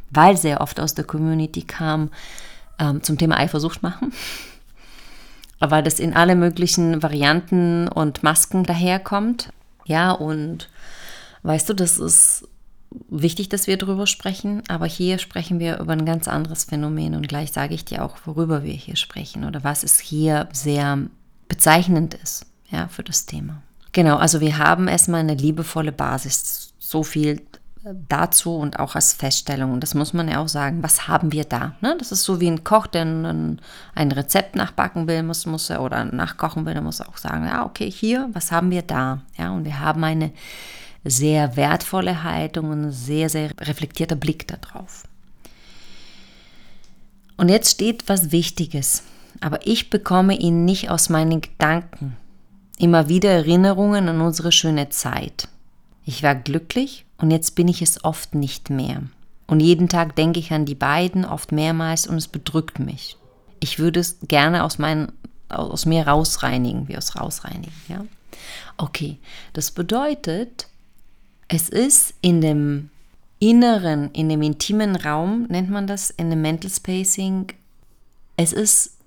weil 0.10 0.36
sehr 0.36 0.60
oft 0.60 0.82
aus 0.82 0.96
der 0.96 1.05
Community 1.05 1.62
kam, 1.62 2.10
ähm, 2.77 3.01
zum 3.03 3.17
Thema 3.17 3.38
Eifersucht 3.38 3.82
machen 3.82 4.12
weil 5.62 5.82
das 5.82 5.98
in 6.01 6.13
alle 6.13 6.36
möglichen 6.36 7.01
Varianten 7.01 7.88
und 7.88 8.22
Masken 8.22 8.65
daherkommt. 8.65 9.53
Ja, 9.86 10.12
und 10.12 10.67
weißt 11.43 11.70
du, 11.70 11.74
das 11.74 12.00
ist 12.00 12.50
wichtig, 13.08 13.48
dass 13.48 13.65
wir 13.65 13.77
darüber 13.77 14.08
sprechen, 14.08 14.63
aber 14.67 14.86
hier 14.86 15.17
sprechen 15.17 15.62
wir 15.62 15.79
über 15.79 15.93
ein 15.93 16.05
ganz 16.05 16.27
anderes 16.27 16.65
Phänomen 16.65 17.15
und 17.15 17.29
gleich 17.29 17.53
sage 17.53 17.75
ich 17.75 17.86
dir 17.86 18.03
auch, 18.03 18.17
worüber 18.25 18.65
wir 18.65 18.74
hier 18.74 18.98
sprechen 18.98 19.46
oder 19.46 19.63
was 19.63 19.86
es 19.86 20.01
hier 20.01 20.50
sehr 20.51 21.00
bezeichnend 21.48 22.13
ist, 22.15 22.46
ja, 22.70 22.89
für 22.89 23.03
das 23.03 23.25
Thema. 23.25 23.63
Genau, 23.93 24.17
also 24.17 24.41
wir 24.41 24.58
haben 24.58 24.89
erstmal 24.89 25.22
eine 25.22 25.36
liebevolle 25.36 25.93
Basis. 25.93 26.74
So 26.79 27.03
viel 27.03 27.41
dazu 28.08 28.56
und 28.56 28.80
auch 28.80 28.96
als 28.96 29.13
Feststellung. 29.13 29.74
Und 29.74 29.82
das 29.82 29.94
muss 29.94 30.13
man 30.13 30.30
ja 30.30 30.40
auch 30.40 30.48
sagen, 30.48 30.82
was 30.82 31.08
haben 31.08 31.32
wir 31.32 31.44
da? 31.44 31.75
Ne? 31.82 31.96
Das 32.00 32.12
ist 32.12 32.24
so 32.24 32.40
wie 32.40 32.50
ein 32.50 32.63
Koch, 32.63 32.88
der 32.88 33.04
ein, 33.04 33.60
ein 33.94 34.12
Rezept 34.12 34.56
nachbacken 34.56 35.08
will, 35.08 35.24
muss, 35.24 35.46
muss 35.46 35.70
er 35.70 35.82
oder 35.82 36.06
nachkochen 36.06 36.66
will, 36.66 36.74
der 36.74 36.82
muss 36.82 37.02
auch 37.02 37.18
sagen, 37.18 37.46
ja, 37.46 37.66
okay, 37.66 37.92
hier, 37.92 38.30
was 38.32 38.52
haben 38.52 38.72
wir 38.72 38.84
da? 38.84 39.22
Ja, 39.38 39.52
und 39.52 39.66
wir 39.66 39.80
haben 39.80 40.04
eine 40.04 40.32
sehr 41.04 41.58
wertvolle 41.58 42.24
Haltung 42.24 42.70
und 42.70 42.86
ein 42.86 42.92
sehr, 42.92 43.30
sehr 43.30 43.52
reflektierter 43.60 44.16
Blick 44.16 44.48
darauf. 44.48 45.04
Und 47.36 47.50
jetzt 47.50 47.72
steht 47.72 48.08
was 48.08 48.32
Wichtiges, 48.32 49.04
aber 49.42 49.68
ich 49.68 49.90
bekomme 49.90 50.38
ihn 50.38 50.63
nicht 50.63 50.90
aus 50.90 51.10
meinen 51.10 51.42
Gedanken. 51.42 52.16
Immer 52.78 53.10
wieder 53.10 53.32
Erinnerungen 53.32 54.08
an 54.08 54.22
unsere 54.22 54.54
schöne 54.54 54.90
Zeit. 54.90 55.50
Ich 56.06 56.24
war 56.24 56.36
glücklich 56.36 57.06
und 57.24 57.32
jetzt 57.32 57.56
bin 57.56 57.70
ich 57.70 57.82
es 57.82 58.03
oft 58.03 58.36
nicht 58.36 58.70
mehr. 58.70 59.01
Und 59.48 59.62
jeden 59.62 59.88
Tag 59.88 60.13
denke 60.18 60.42
ich 60.42 60.51
an 60.51 60.65
die 60.65 60.75
beiden, 60.75 61.24
oft 61.24 61.53
mehrmals, 61.53 62.06
und 62.06 62.18
es 62.18 62.27
bedrückt 62.27 62.80
mich. 62.80 63.15
Ich 63.62 63.80
würde 63.80 64.01
es 64.01 64.18
gerne 64.27 64.65
aus, 64.65 64.77
mein, 64.77 65.10
aus 65.48 65.86
mir 65.86 66.06
rausreinigen, 66.06 66.89
wie 66.89 66.98
aus 66.98 67.15
rausreinigen. 67.15 67.72
Ja? 67.88 68.03
Okay, 68.75 69.20
das 69.53 69.72
bedeutet, 69.72 70.68
es 71.48 71.70
ist 71.70 72.13
in 72.20 72.42
dem 72.42 72.89
inneren, 73.39 74.12
in 74.12 74.27
dem 74.27 74.42
intimen 74.42 74.98
Raum, 74.98 75.46
nennt 75.48 75.70
man 75.70 75.88
das, 75.88 76.10
in 76.10 76.30
dem 76.30 76.42
Mental 76.42 76.70
Spacing, 76.70 77.53
es 78.36 78.51
ist 78.51 78.98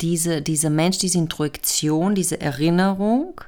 diese, 0.00 0.40
dieser 0.40 0.70
Mensch, 0.70 0.96
diese 0.96 1.18
Intuition, 1.18 2.14
diese 2.14 2.40
Erinnerung, 2.40 3.38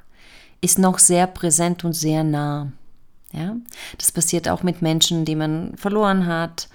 ist 0.61 0.79
noch 0.79 0.99
sehr 0.99 1.27
präsent 1.27 1.83
und 1.83 1.95
sehr 1.95 2.25
nah. 2.25 2.73
Ja? 3.33 3.57
Das 3.99 4.13
passiert 4.13 4.49
auch 4.49 4.63
mit 4.63 4.83
Menschen, 4.83 5.25
die 5.25 5.37
man 5.37 5.77
verloren 5.77 6.27
hat, 6.27 6.69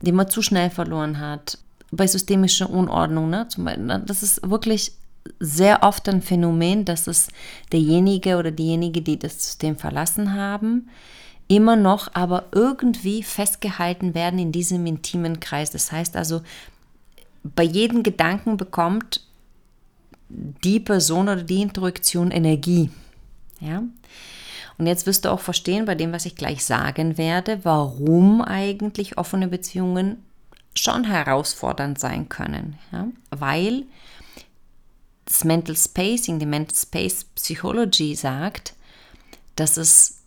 die 0.00 0.12
man 0.12 0.28
zu 0.28 0.42
schnell 0.42 0.70
verloren 0.70 1.18
hat, 1.18 1.58
bei 1.90 2.06
systemischer 2.06 2.70
Unordnung. 2.70 3.30
Ne? 3.30 3.46
ne? 3.56 4.02
Das 4.06 4.22
ist 4.22 4.48
wirklich 4.48 4.92
sehr 5.40 5.82
oft 5.82 6.08
ein 6.08 6.22
Phänomen, 6.22 6.84
dass 6.84 7.06
es 7.06 7.28
derjenige 7.72 8.36
oder 8.36 8.50
diejenige, 8.50 9.02
die 9.02 9.18
das 9.18 9.42
System 9.42 9.76
verlassen 9.76 10.34
haben, 10.34 10.88
immer 11.48 11.76
noch 11.76 12.14
aber 12.14 12.46
irgendwie 12.52 13.22
festgehalten 13.22 14.14
werden 14.14 14.38
in 14.38 14.52
diesem 14.52 14.86
intimen 14.86 15.40
Kreis. 15.40 15.70
Das 15.70 15.92
heißt 15.92 16.16
also, 16.16 16.42
bei 17.42 17.62
jedem 17.62 18.02
Gedanken 18.02 18.56
bekommt 18.56 19.26
die 20.28 20.80
Person 20.80 21.28
oder 21.28 21.42
die 21.42 21.62
Interaktion 21.62 22.30
Energie. 22.30 22.90
Ja? 23.60 23.82
Und 24.78 24.86
jetzt 24.86 25.06
wirst 25.06 25.24
du 25.24 25.30
auch 25.30 25.40
verstehen 25.40 25.84
bei 25.84 25.94
dem, 25.94 26.12
was 26.12 26.26
ich 26.26 26.34
gleich 26.34 26.64
sagen 26.64 27.16
werde, 27.16 27.64
warum 27.64 28.42
eigentlich 28.42 29.18
offene 29.18 29.48
Beziehungen 29.48 30.24
schon 30.74 31.04
herausfordernd 31.04 31.98
sein 31.98 32.28
können. 32.28 32.78
Ja? 32.92 33.08
Weil 33.30 33.84
das 35.24 35.44
Mental 35.44 35.76
Spacing, 35.76 36.38
die 36.38 36.46
Mental 36.46 36.76
Space 36.76 37.24
Psychology 37.36 38.14
sagt, 38.14 38.74
dass 39.56 39.76
es 39.76 40.22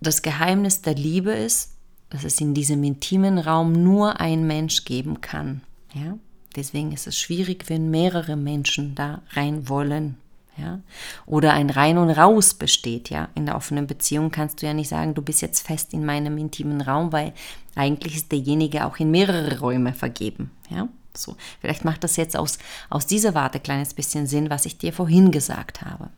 das 0.00 0.22
Geheimnis 0.22 0.82
der 0.82 0.94
Liebe 0.94 1.30
ist, 1.32 1.70
dass 2.10 2.24
es 2.24 2.40
in 2.40 2.52
diesem 2.52 2.82
intimen 2.84 3.38
Raum 3.38 3.72
nur 3.72 4.20
ein 4.20 4.46
Mensch 4.46 4.84
geben 4.84 5.20
kann. 5.20 5.62
Ja? 5.94 6.18
Deswegen 6.56 6.92
ist 6.92 7.06
es 7.06 7.18
schwierig, 7.18 7.68
wenn 7.68 7.90
mehrere 7.90 8.36
Menschen 8.36 8.94
da 8.94 9.22
rein 9.30 9.68
wollen. 9.68 10.16
Ja? 10.56 10.80
Oder 11.26 11.52
ein 11.54 11.70
Rein 11.70 11.98
und 11.98 12.10
Raus 12.10 12.54
besteht, 12.54 13.10
ja. 13.10 13.28
In 13.34 13.46
der 13.46 13.56
offenen 13.56 13.86
Beziehung 13.86 14.30
kannst 14.30 14.62
du 14.62 14.66
ja 14.66 14.74
nicht 14.74 14.88
sagen, 14.88 15.14
du 15.14 15.22
bist 15.22 15.42
jetzt 15.42 15.66
fest 15.66 15.92
in 15.92 16.04
meinem 16.04 16.38
intimen 16.38 16.80
Raum, 16.80 17.12
weil 17.12 17.32
eigentlich 17.74 18.16
ist 18.16 18.32
derjenige 18.32 18.84
auch 18.84 18.98
in 18.98 19.10
mehrere 19.10 19.58
Räume 19.60 19.94
vergeben, 19.94 20.50
ja. 20.68 20.88
So, 21.14 21.36
vielleicht 21.60 21.84
macht 21.84 22.04
das 22.04 22.16
jetzt 22.16 22.36
aus, 22.36 22.58
aus 22.88 23.06
dieser 23.06 23.34
Warte 23.34 23.58
ein 23.58 23.62
kleines 23.62 23.92
bisschen 23.92 24.26
Sinn, 24.26 24.48
was 24.48 24.64
ich 24.64 24.78
dir 24.78 24.94
vorhin 24.94 25.30
gesagt 25.30 25.82
habe. 25.82 26.08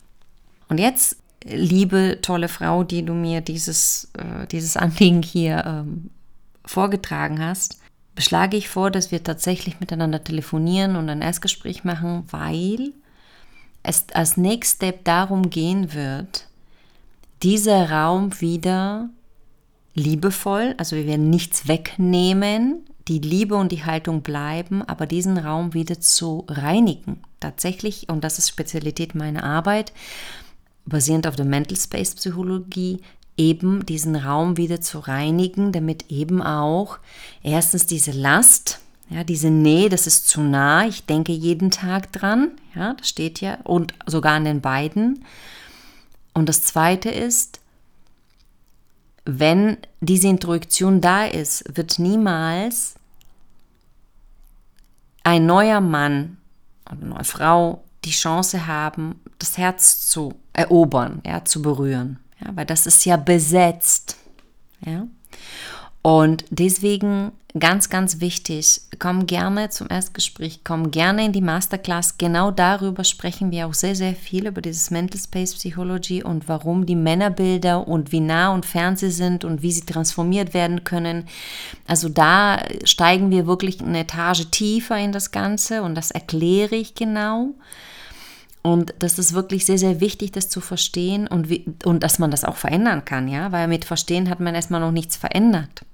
Und 0.68 0.78
jetzt, 0.78 1.16
liebe 1.44 2.18
tolle 2.22 2.48
Frau, 2.48 2.84
die 2.84 3.04
du 3.04 3.12
mir 3.12 3.40
dieses, 3.40 4.10
äh, 4.16 4.46
dieses 4.46 4.76
Anliegen 4.76 5.22
hier 5.22 5.64
ähm, 5.66 6.10
vorgetragen 6.64 7.44
hast, 7.44 7.80
beschlage 8.14 8.56
ich 8.56 8.68
vor, 8.68 8.90
dass 8.90 9.10
wir 9.10 9.22
tatsächlich 9.22 9.80
miteinander 9.80 10.22
telefonieren 10.22 10.96
und 10.96 11.08
ein 11.08 11.22
Erstgespräch 11.22 11.84
machen, 11.84 12.24
weil 12.30 12.92
es 13.84 14.06
als 14.14 14.36
Next 14.36 14.76
Step 14.76 15.04
darum 15.04 15.50
gehen 15.50 15.94
wird, 15.94 16.48
dieser 17.44 17.90
Raum 17.90 18.40
wieder 18.40 19.10
liebevoll, 19.94 20.74
also 20.78 20.96
wir 20.96 21.06
werden 21.06 21.30
nichts 21.30 21.68
wegnehmen, 21.68 22.84
die 23.06 23.18
Liebe 23.18 23.54
und 23.54 23.70
die 23.70 23.84
Haltung 23.84 24.22
bleiben, 24.22 24.82
aber 24.82 25.06
diesen 25.06 25.38
Raum 25.38 25.74
wieder 25.74 26.00
zu 26.00 26.44
reinigen. 26.48 27.20
Tatsächlich, 27.38 28.08
und 28.08 28.24
das 28.24 28.38
ist 28.38 28.48
Spezialität 28.48 29.14
meiner 29.14 29.44
Arbeit, 29.44 29.92
basierend 30.86 31.26
auf 31.26 31.36
der 31.36 31.44
Mental 31.44 31.76
Space 31.76 32.14
Psychologie, 32.14 33.00
eben 33.36 33.84
diesen 33.84 34.16
Raum 34.16 34.56
wieder 34.56 34.80
zu 34.80 35.00
reinigen, 35.00 35.72
damit 35.72 36.10
eben 36.10 36.42
auch 36.42 36.98
erstens 37.42 37.86
diese 37.86 38.12
Last, 38.12 38.80
ja, 39.10 39.22
diese 39.22 39.50
Nähe, 39.50 39.88
das 39.88 40.06
ist 40.06 40.28
zu 40.28 40.40
nah. 40.40 40.86
Ich 40.86 41.04
denke 41.06 41.32
jeden 41.32 41.70
Tag 41.70 42.12
dran. 42.12 42.52
Ja, 42.74 42.94
das 42.94 43.08
steht 43.08 43.40
ja. 43.40 43.58
Und 43.64 43.94
sogar 44.06 44.34
an 44.34 44.44
den 44.44 44.60
beiden. 44.60 45.24
Und 46.32 46.48
das 46.48 46.62
zweite 46.62 47.10
ist, 47.10 47.60
wenn 49.24 49.76
diese 50.00 50.28
Intuition 50.28 51.00
da 51.00 51.24
ist, 51.24 51.64
wird 51.76 51.98
niemals 51.98 52.94
ein 55.22 55.46
neuer 55.46 55.80
Mann 55.80 56.36
oder 56.86 57.00
eine 57.00 57.10
neue 57.10 57.24
Frau 57.24 57.84
die 58.04 58.10
Chance 58.10 58.66
haben, 58.66 59.20
das 59.38 59.56
Herz 59.56 60.08
zu 60.08 60.34
erobern, 60.52 61.22
ja, 61.24 61.44
zu 61.44 61.62
berühren. 61.62 62.18
Ja, 62.40 62.54
weil 62.54 62.66
das 62.66 62.86
ist 62.86 63.04
ja 63.04 63.16
besetzt. 63.16 64.16
Ja. 64.84 65.06
Und 66.06 66.44
deswegen 66.50 67.32
ganz, 67.58 67.88
ganz 67.88 68.20
wichtig, 68.20 68.82
komm 68.98 69.26
gerne 69.26 69.70
zum 69.70 69.88
Erstgespräch, 69.88 70.60
komm 70.62 70.90
gerne 70.90 71.24
in 71.24 71.32
die 71.32 71.40
Masterclass. 71.40 72.18
Genau 72.18 72.50
darüber 72.50 73.04
sprechen 73.04 73.50
wir 73.50 73.66
auch 73.66 73.72
sehr, 73.72 73.96
sehr 73.96 74.14
viel, 74.14 74.46
über 74.46 74.60
dieses 74.60 74.90
Mental 74.90 75.18
Space 75.18 75.54
Psychology 75.54 76.22
und 76.22 76.46
warum 76.46 76.84
die 76.84 76.94
Männerbilder 76.94 77.88
und 77.88 78.12
wie 78.12 78.20
nah 78.20 78.52
und 78.52 78.66
fern 78.66 78.96
sie 78.98 79.10
sind 79.10 79.46
und 79.46 79.62
wie 79.62 79.72
sie 79.72 79.86
transformiert 79.86 80.52
werden 80.52 80.84
können. 80.84 81.24
Also 81.86 82.10
da 82.10 82.62
steigen 82.84 83.30
wir 83.30 83.46
wirklich 83.46 83.80
eine 83.80 84.00
Etage 84.00 84.50
tiefer 84.50 84.98
in 84.98 85.12
das 85.12 85.30
Ganze 85.30 85.82
und 85.84 85.94
das 85.94 86.10
erkläre 86.10 86.76
ich 86.76 86.94
genau. 86.94 87.54
Und 88.60 88.92
das 88.98 89.18
ist 89.18 89.32
wirklich 89.32 89.64
sehr, 89.64 89.78
sehr 89.78 90.02
wichtig, 90.02 90.32
das 90.32 90.50
zu 90.50 90.60
verstehen 90.60 91.28
und, 91.28 91.48
wie, 91.48 91.64
und 91.84 92.02
dass 92.02 92.18
man 92.18 92.30
das 92.30 92.44
auch 92.44 92.56
verändern 92.56 93.06
kann, 93.06 93.26
ja, 93.26 93.52
weil 93.52 93.68
mit 93.68 93.86
Verstehen 93.86 94.28
hat 94.28 94.40
man 94.40 94.54
erstmal 94.54 94.80
noch 94.80 94.92
nichts 94.92 95.16
verändert. 95.16 95.86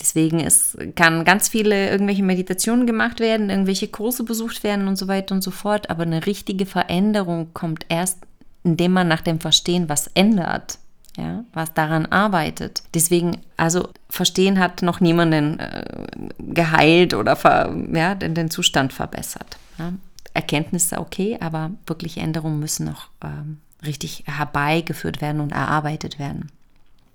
Deswegen 0.00 0.40
ist, 0.40 0.76
kann 0.94 1.24
ganz 1.24 1.48
viele 1.48 1.88
irgendwelche 1.90 2.22
Meditationen 2.22 2.86
gemacht 2.86 3.18
werden, 3.20 3.48
irgendwelche 3.48 3.88
Kurse 3.88 4.24
besucht 4.24 4.62
werden 4.62 4.88
und 4.88 4.96
so 4.96 5.08
weiter 5.08 5.34
und 5.34 5.42
so 5.42 5.50
fort, 5.50 5.88
aber 5.88 6.02
eine 6.02 6.26
richtige 6.26 6.66
Veränderung 6.66 7.54
kommt 7.54 7.86
erst, 7.88 8.18
indem 8.62 8.92
man 8.92 9.08
nach 9.08 9.22
dem 9.22 9.40
Verstehen 9.40 9.88
was 9.88 10.08
ändert. 10.08 10.78
Ja, 11.18 11.44
was 11.54 11.72
daran 11.72 12.04
arbeitet. 12.04 12.82
Deswegen, 12.92 13.38
also 13.56 13.88
Verstehen 14.10 14.58
hat 14.58 14.82
noch 14.82 15.00
niemanden 15.00 15.58
äh, 15.58 16.04
geheilt 16.36 17.14
oder 17.14 17.36
ver, 17.36 17.74
ja, 17.94 18.14
den, 18.14 18.34
den 18.34 18.50
Zustand 18.50 18.92
verbessert. 18.92 19.56
Ja. 19.78 19.94
Erkenntnisse 20.34 20.98
okay, 20.98 21.38
aber 21.40 21.70
wirklich 21.86 22.18
Änderungen 22.18 22.60
müssen 22.60 22.84
noch 22.84 23.08
ähm, 23.24 23.60
richtig 23.86 24.24
herbeigeführt 24.26 25.22
werden 25.22 25.40
und 25.40 25.52
erarbeitet 25.52 26.18
werden. 26.18 26.52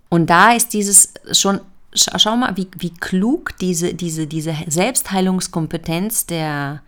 Und 0.09 0.31
da 0.31 0.53
ist 0.53 0.73
dieses 0.73 1.13
schon 1.31 1.61
schau 1.93 2.38
mal, 2.38 2.55
wie, 2.57 2.67
wie 2.77 2.93
klug 2.93 3.57
diese, 3.60 3.93
diese, 3.93 4.27
diese 4.27 4.55
Selbstheilungskompetenz 4.67 6.25
der 6.25 6.81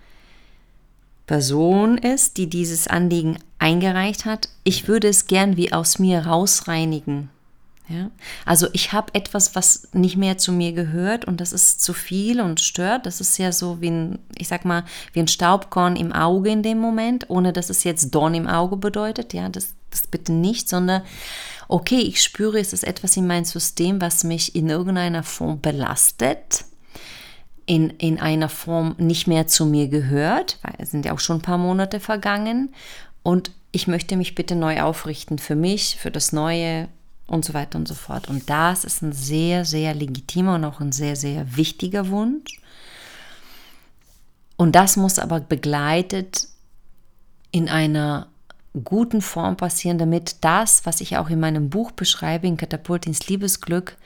Person 1.25 1.97
ist, 1.97 2.37
die 2.37 2.47
dieses 2.47 2.87
Anliegen 2.87 3.39
eingereicht 3.59 4.25
hat. 4.25 4.49
Ich 4.63 4.87
würde 4.87 5.07
es 5.07 5.27
gern 5.27 5.57
wie 5.57 5.71
aus 5.71 5.99
mir 5.99 6.25
rausreinigen. 6.25 7.29
Ja? 7.89 8.11
Also 8.45 8.67
ich 8.73 8.93
habe 8.93 9.13
etwas, 9.13 9.55
was 9.55 9.89
nicht 9.93 10.17
mehr 10.17 10.37
zu 10.37 10.51
mir 10.51 10.73
gehört 10.73 11.25
und 11.25 11.41
das 11.41 11.53
ist 11.53 11.81
zu 11.81 11.93
viel 11.93 12.41
und 12.41 12.61
stört. 12.61 13.05
Das 13.05 13.21
ist 13.21 13.37
ja 13.37 13.51
so 13.51 13.81
wie 13.81 13.89
ein, 13.89 14.19
ich 14.37 14.47
sag 14.47 14.65
mal, 14.65 14.83
wie 15.13 15.19
ein 15.19 15.27
Staubkorn 15.27 15.95
im 15.95 16.11
Auge 16.11 16.49
in 16.49 16.63
dem 16.63 16.79
Moment, 16.79 17.29
ohne 17.29 17.53
dass 17.53 17.69
es 17.69 17.83
jetzt 17.83 18.11
Dorn 18.11 18.35
im 18.35 18.47
Auge 18.47 18.77
bedeutet. 18.77 19.33
Ja, 19.33 19.49
das, 19.49 19.75
das 19.91 20.07
bitte 20.07 20.31
nicht, 20.31 20.69
sondern 20.69 21.03
okay, 21.67 21.99
ich 21.99 22.21
spüre, 22.21 22.59
es 22.59 22.73
ist 22.73 22.83
etwas 22.83 23.17
in 23.17 23.27
meinem 23.27 23.45
System, 23.45 24.01
was 24.01 24.23
mich 24.23 24.55
in 24.55 24.69
irgendeiner 24.69 25.23
Form 25.23 25.61
belastet, 25.61 26.65
in, 27.65 27.91
in 27.91 28.19
einer 28.19 28.49
Form 28.49 28.95
nicht 28.97 29.27
mehr 29.27 29.47
zu 29.47 29.65
mir 29.65 29.87
gehört, 29.87 30.59
weil 30.63 30.75
es 30.79 30.91
sind 30.91 31.05
ja 31.05 31.13
auch 31.13 31.19
schon 31.19 31.37
ein 31.37 31.41
paar 31.41 31.57
Monate 31.57 31.99
vergangen 31.99 32.73
und 33.23 33.51
ich 33.71 33.87
möchte 33.87 34.17
mich 34.17 34.35
bitte 34.35 34.55
neu 34.55 34.81
aufrichten 34.81 35.39
für 35.39 35.55
mich, 35.55 35.97
für 35.99 36.11
das 36.11 36.31
Neue 36.31 36.89
und 37.25 37.45
so 37.45 37.53
weiter 37.53 37.79
und 37.79 37.87
so 37.87 37.95
fort. 37.95 38.27
Und 38.27 38.49
das 38.49 38.83
ist 38.83 39.01
ein 39.01 39.13
sehr, 39.13 39.65
sehr 39.65 39.93
legitimer 39.95 40.55
und 40.55 40.65
auch 40.65 40.79
ein 40.79 40.91
sehr, 40.91 41.15
sehr 41.15 41.55
wichtiger 41.55 42.09
Wunsch. 42.09 42.61
Und 44.57 44.75
das 44.75 44.97
muss 44.97 45.17
aber 45.17 45.39
begleitet 45.39 46.47
in 47.51 47.69
einer 47.69 48.27
guten 48.83 49.21
Form 49.21 49.57
passieren, 49.57 49.97
damit 49.97 50.37
das, 50.41 50.85
was 50.85 51.01
ich 51.01 51.17
auch 51.17 51.29
in 51.29 51.39
meinem 51.39 51.69
Buch 51.69 51.91
beschreibe, 51.91 52.47
in 52.47 52.57
Katapult 52.57 53.05
ins 53.05 53.27
Liebesglück, 53.27 53.97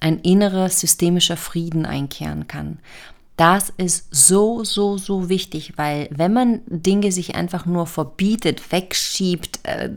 ein 0.00 0.18
innerer 0.20 0.68
systemischer 0.68 1.36
Frieden 1.36 1.86
einkehren 1.86 2.48
kann. 2.48 2.78
Das 3.36 3.72
ist 3.76 4.06
so, 4.10 4.62
so, 4.62 4.98
so 4.98 5.28
wichtig, 5.28 5.72
weil 5.76 6.08
wenn 6.12 6.32
man 6.32 6.60
Dinge 6.66 7.10
sich 7.12 7.34
einfach 7.34 7.66
nur 7.66 7.86
verbietet, 7.86 8.70
wegschiebt, 8.70 9.60
äh, 9.62 9.90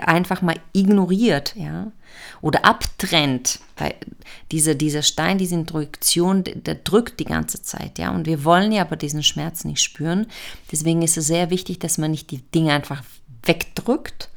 einfach 0.00 0.40
mal 0.40 0.56
ignoriert, 0.72 1.54
ja, 1.56 1.92
oder 2.40 2.64
abtrennt, 2.64 3.60
weil 3.76 3.94
diese, 4.50 4.76
dieser 4.76 5.02
Stein, 5.02 5.36
diese 5.36 5.56
Introjektion, 5.56 6.44
der, 6.44 6.54
der 6.54 6.74
drückt 6.76 7.20
die 7.20 7.26
ganze 7.26 7.62
Zeit, 7.62 7.98
ja, 7.98 8.10
und 8.10 8.26
wir 8.26 8.44
wollen 8.44 8.72
ja 8.72 8.82
aber 8.82 8.96
diesen 8.96 9.22
Schmerz 9.22 9.64
nicht 9.64 9.82
spüren. 9.82 10.26
Deswegen 10.72 11.02
ist 11.02 11.18
es 11.18 11.26
sehr 11.26 11.50
wichtig, 11.50 11.80
dass 11.80 11.98
man 11.98 12.12
nicht 12.12 12.30
die 12.30 12.38
Dinge 12.38 12.72
einfach 12.72 13.02
wegdrückt 13.46 14.28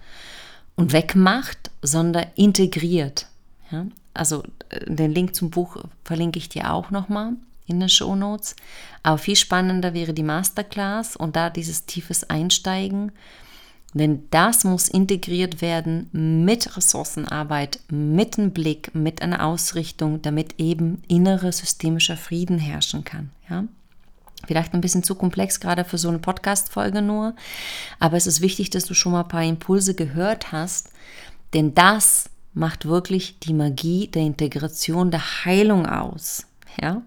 und 0.76 0.94
wegmacht, 0.94 1.72
sondern 1.82 2.28
integriert. 2.36 3.28
Ja? 3.72 3.86
Also 4.14 4.44
äh, 4.70 4.92
den 4.94 5.12
Link 5.12 5.36
zum 5.36 5.50
Buch 5.50 5.78
verlinke 6.04 6.40
ich 6.40 6.50
dir 6.50 6.74
auch 6.74 6.92
nochmal 6.92 7.34
in 7.66 7.80
den 7.80 7.90
Show 7.90 8.16
Notes. 8.16 8.56
Aber 9.04 9.18
viel 9.18 9.36
spannender 9.36 9.94
wäre 9.94 10.14
die 10.14 10.24
Masterclass 10.24 11.16
und 11.16 11.36
da 11.36 11.50
dieses 11.50 11.86
tiefes 11.86 12.30
Einsteigen. 12.30 13.12
Denn 13.94 14.28
das 14.32 14.64
muss 14.64 14.90
integriert 14.90 15.62
werden 15.62 16.10
mit 16.12 16.76
Ressourcenarbeit, 16.78 17.80
mit 17.90 18.38
einem 18.38 18.52
Blick, 18.52 18.94
mit 18.94 19.22
einer 19.22 19.46
Ausrichtung, 19.46 20.22
damit 20.22 20.60
eben 20.60 21.02
innere 21.08 21.52
systemischer 21.52 22.18
Frieden 22.18 22.60
herrschen 22.60 23.04
kann. 23.04 23.32
Ja? 23.50 23.64
Vielleicht 24.48 24.74
ein 24.74 24.82
bisschen 24.82 25.04
zu 25.04 25.16
komplex, 25.16 25.60
gerade 25.60 25.84
für 25.84 25.98
so 25.98 26.08
eine 26.10 26.20
Podcast-Folge 26.20 27.02
nur. 27.02 27.36
Aber 28.00 28.18
es 28.18 28.28
ist 28.28 28.42
wichtig, 28.42 28.70
dass 28.70 28.86
du 28.86 28.94
schon 28.94 29.12
mal 29.12 29.22
ein 29.22 29.28
paar 29.28 29.44
Impulse 29.44 29.94
gehört 29.94 30.52
hast, 30.52 30.90
denn 31.54 31.76
das 31.76 32.30
macht 32.54 32.86
wirklich 32.86 33.40
die 33.40 33.54
Magie 33.54 34.08
der 34.08 34.24
Integration, 34.24 35.12
der 35.12 35.46
Heilung 35.46 35.86
aus. 35.86 36.48
Ja? 36.82 37.02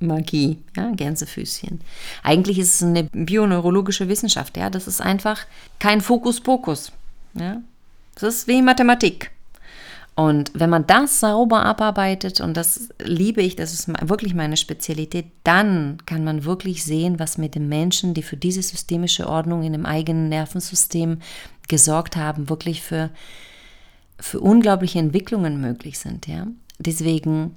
Magie, 0.00 0.58
ja, 0.76 0.90
Gänsefüßchen. 0.90 1.80
Eigentlich 2.22 2.58
ist 2.58 2.76
es 2.76 2.82
eine 2.82 3.04
bioneurologische 3.04 4.08
Wissenschaft, 4.08 4.56
ja. 4.56 4.70
Das 4.70 4.86
ist 4.86 5.00
einfach 5.00 5.46
kein 5.78 6.00
Fokus-Pokus. 6.00 6.92
Ja. 7.34 7.60
Das 8.14 8.34
ist 8.34 8.48
wie 8.48 8.62
Mathematik. 8.62 9.30
Und 10.20 10.50
wenn 10.52 10.68
man 10.68 10.86
das 10.86 11.18
sauber 11.18 11.62
abarbeitet, 11.64 12.42
und 12.42 12.54
das 12.54 12.90
liebe 13.02 13.40
ich, 13.40 13.56
das 13.56 13.72
ist 13.72 13.88
wirklich 14.02 14.34
meine 14.34 14.58
Spezialität, 14.58 15.24
dann 15.44 15.96
kann 16.04 16.24
man 16.24 16.44
wirklich 16.44 16.84
sehen, 16.84 17.18
was 17.18 17.38
mit 17.38 17.54
den 17.54 17.70
Menschen, 17.70 18.12
die 18.12 18.22
für 18.22 18.36
diese 18.36 18.60
systemische 18.60 19.26
Ordnung 19.26 19.62
in 19.62 19.72
dem 19.72 19.86
eigenen 19.86 20.28
Nervensystem 20.28 21.20
gesorgt 21.68 22.16
haben, 22.16 22.50
wirklich 22.50 22.82
für, 22.82 23.08
für 24.18 24.40
unglaubliche 24.40 24.98
Entwicklungen 24.98 25.58
möglich 25.58 25.98
sind. 25.98 26.26
Ja? 26.26 26.46
Deswegen 26.78 27.56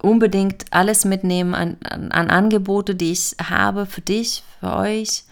unbedingt 0.00 0.64
alles 0.70 1.04
mitnehmen 1.04 1.54
an, 1.54 1.76
an, 1.84 2.12
an 2.12 2.30
Angebote, 2.30 2.94
die 2.94 3.12
ich 3.12 3.36
habe 3.42 3.84
für 3.84 4.00
dich, 4.00 4.42
für 4.60 4.74
euch 4.74 5.24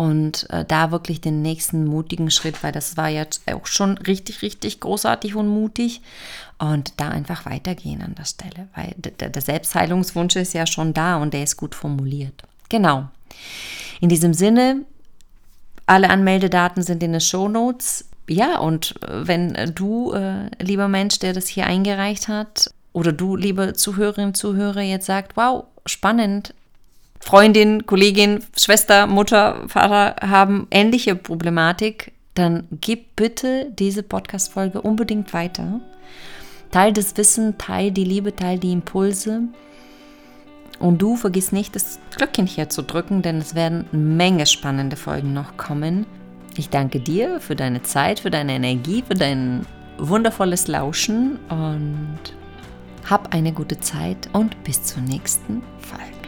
und 0.00 0.48
äh, 0.48 0.64
da 0.64 0.92
wirklich 0.92 1.20
den 1.20 1.42
nächsten 1.42 1.84
mutigen 1.84 2.30
Schritt, 2.30 2.62
weil 2.62 2.72
das 2.72 2.96
war 2.96 3.10
jetzt 3.10 3.42
auch 3.52 3.66
schon 3.66 3.98
richtig, 3.98 4.40
richtig 4.40 4.80
großartig 4.80 5.34
und 5.34 5.46
mutig 5.46 6.00
und 6.58 6.94
da 6.96 7.10
einfach 7.10 7.44
weitergehen 7.44 8.00
an 8.00 8.14
der 8.14 8.24
Stelle, 8.24 8.68
weil 8.74 8.94
der, 8.96 9.42
Selbstheilungswunsch 9.42 10.36
ist 10.36 10.54
ja 10.54 10.66
schon 10.66 10.94
da 10.94 11.18
und 11.18 11.34
der 11.34 11.42
ist 11.42 11.58
gut 11.58 11.74
formuliert. 11.74 12.32
Genau. 12.70 13.10
In 14.00 14.08
diesem 14.08 14.32
Sinne, 14.32 14.86
alle 15.84 16.08
Anmeldedaten 16.08 16.82
sind 16.82 17.02
in 17.02 17.12
den 17.12 17.20
Show 17.20 17.50
Notes. 17.50 18.06
Ja, 18.26 18.58
und 18.58 18.94
äh, 19.02 19.28
wenn 19.28 19.74
du, 19.74 20.14
äh, 20.14 20.48
lieber 20.62 20.88
Mensch, 20.88 21.18
der 21.18 21.34
das 21.34 21.46
hier 21.46 21.66
eingereicht 21.66 22.26
hat, 22.26 22.72
oder 22.94 23.12
du, 23.12 23.36
liebe 23.36 23.74
Zuhörerinnen, 23.74 24.32
Zuhörer, 24.32 24.80
jetzt 24.80 25.04
sagt, 25.04 25.36
wow, 25.36 25.64
spannend, 25.84 26.54
Freundin, 27.20 27.86
Kollegin, 27.86 28.42
Schwester, 28.56 29.06
Mutter, 29.06 29.68
Vater 29.68 30.16
haben 30.28 30.66
ähnliche 30.70 31.14
Problematik, 31.14 32.12
dann 32.34 32.66
gib 32.80 33.14
bitte 33.14 33.70
diese 33.78 34.02
Podcast-Folge 34.02 34.80
unbedingt 34.80 35.32
weiter. 35.32 35.80
Teil 36.70 36.92
das 36.92 37.16
Wissen, 37.16 37.58
teil 37.58 37.90
die 37.90 38.04
Liebe, 38.04 38.34
teil 38.34 38.58
die 38.58 38.72
Impulse. 38.72 39.42
Und 40.78 41.02
du 41.02 41.16
vergiss 41.16 41.52
nicht, 41.52 41.76
das 41.76 41.98
Glöckchen 42.16 42.46
hier 42.46 42.70
zu 42.70 42.82
drücken, 42.82 43.20
denn 43.20 43.38
es 43.38 43.54
werden 43.54 43.84
Menge 43.92 44.46
spannende 44.46 44.96
Folgen 44.96 45.34
noch 45.34 45.56
kommen. 45.56 46.06
Ich 46.56 46.70
danke 46.70 47.00
dir 47.00 47.40
für 47.40 47.54
deine 47.54 47.82
Zeit, 47.82 48.20
für 48.20 48.30
deine 48.30 48.54
Energie, 48.54 49.04
für 49.06 49.14
dein 49.14 49.66
wundervolles 49.98 50.68
Lauschen 50.68 51.38
und 51.48 52.18
hab 53.08 53.34
eine 53.34 53.52
gute 53.52 53.78
Zeit 53.80 54.30
und 54.32 54.62
bis 54.64 54.82
zur 54.82 55.02
nächsten 55.02 55.62
Folge. 55.80 56.19